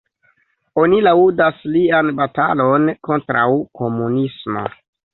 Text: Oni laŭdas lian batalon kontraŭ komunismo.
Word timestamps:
Oni 0.83 1.01
laŭdas 1.07 1.61
lian 1.77 2.11
batalon 2.23 2.91
kontraŭ 3.11 3.47
komunismo. 3.83 4.69